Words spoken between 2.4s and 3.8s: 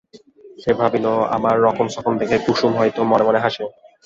কুসুম হয়তো মনে মনে হাসে।